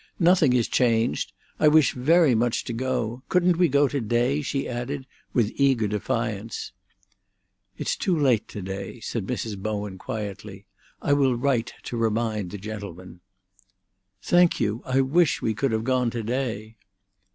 "Nothing 0.17 0.53
is 0.53 0.67
changed. 0.67 1.31
I 1.59 1.67
wish 1.67 1.93
very 1.93 2.33
much 2.33 2.63
to 2.63 2.73
go. 2.73 3.21
Couldn't 3.29 3.57
we 3.57 3.67
go 3.69 3.87
to 3.87 4.01
day?" 4.01 4.41
she 4.41 4.67
added, 4.67 5.05
with 5.31 5.51
eager 5.57 5.87
defiance. 5.87 6.71
"It's 7.77 7.95
too 7.95 8.17
late 8.17 8.47
to 8.47 8.63
day," 8.63 8.99
said 9.01 9.27
Mrs. 9.27 9.59
Bowen 9.61 9.99
quietly. 9.99 10.65
"I 11.03 11.13
will 11.13 11.35
write 11.35 11.73
to 11.83 11.97
remind 11.97 12.49
the 12.49 12.57
gentlemen." 12.57 13.19
"Thank 14.23 14.59
you. 14.59 14.81
I 14.87 15.01
wish 15.01 15.39
we 15.43 15.53
could 15.53 15.71
have 15.71 15.83
gone 15.83 16.09
to 16.09 16.23
day." 16.23 16.77